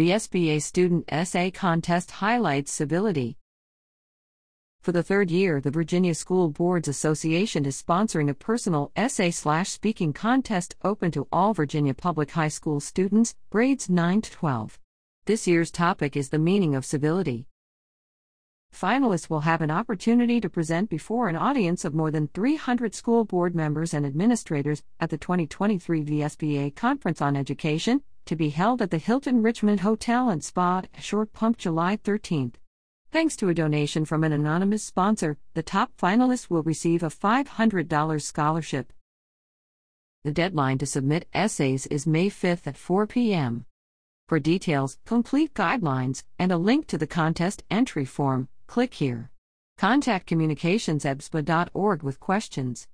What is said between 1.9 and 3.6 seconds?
highlights civility.